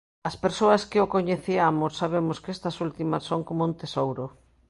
As 0.29 0.35
persoas 0.43 0.81
que 0.91 0.99
o 1.05 1.11
coñeciamos 1.15 1.97
sabemos 2.01 2.37
que 2.43 2.53
estas 2.55 2.75
últimas 2.85 3.23
son 3.29 3.41
como 3.47 3.61
un 3.69 3.73
tesouro. 3.81 4.25